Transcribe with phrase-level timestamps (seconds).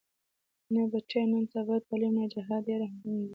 [0.73, 3.27] نه بچيه نن سبا د تعليم نه جهاد ډېر اهم دې.